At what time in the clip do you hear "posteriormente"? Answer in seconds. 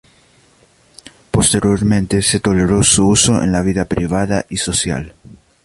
1.29-2.23